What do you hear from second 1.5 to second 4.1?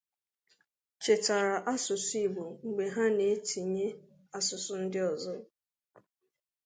asụsụ Igbo mgbe ha na-etinye